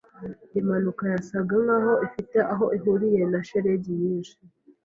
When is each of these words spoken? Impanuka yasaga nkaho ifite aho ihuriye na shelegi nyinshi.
Impanuka 0.59 1.03
yasaga 1.13 1.53
nkaho 1.63 1.93
ifite 2.07 2.37
aho 2.51 2.65
ihuriye 2.77 3.21
na 3.31 3.39
shelegi 3.47 3.91
nyinshi. 4.01 4.35